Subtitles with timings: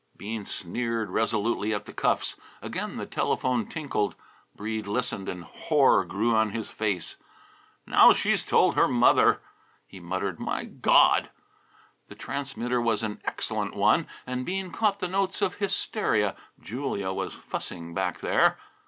[0.17, 2.35] Bean sneered resolutely at the cuffs.
[2.59, 4.15] Again the telephone tinkled.
[4.55, 7.17] Breede listened and horror grew on his face.
[7.85, 9.41] "Now she's told her mother,"
[9.85, 10.39] he muttered.
[10.39, 11.29] "My God!"
[12.07, 16.35] The transmitter was an excellent one, and Bean caught notes of hysteria.
[16.59, 18.57] Julia was fussing back there.